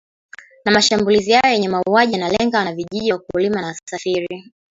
na 0.65 0.71
mashambulizi 0.71 1.31
yao 1.31 1.51
yenye 1.51 1.69
mauaji 1.69 2.13
yanalenga 2.13 2.57
wanavijiji 2.57 3.11
wakulima 3.13 3.61
na 3.61 3.67
wasafiri 3.67 4.51